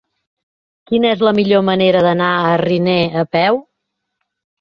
[0.91, 3.61] Quina és la millor manera d'anar a Riner a peu?